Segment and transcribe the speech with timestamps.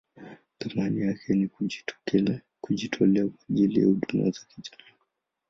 [0.59, 1.47] Thamani yake ni
[2.61, 4.93] kujitolea kwa ajili ya huduma za kijamii.